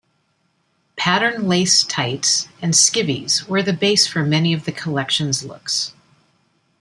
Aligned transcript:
Patterned 0.95 1.47
lace 1.47 1.83
tights 1.83 2.47
and 2.59 2.73
skivis 2.73 3.45
were 3.47 3.61
the 3.61 3.71
base 3.71 4.07
for 4.07 4.23
many 4.25 4.51
of 4.51 4.65
the 4.65 4.71
collection's 4.71 5.43
looks. 5.43 5.93